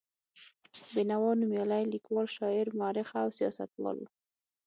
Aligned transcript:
بېنوا 0.93 1.31
نومیالی 1.39 1.83
لیکوال، 1.93 2.27
شاعر، 2.35 2.65
مورخ 2.79 3.09
او 3.21 3.29
سیاستوال 3.37 3.97
و. 3.99 4.05